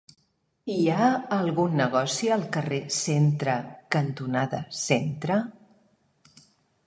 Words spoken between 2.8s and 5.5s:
Centre cantonada Centre?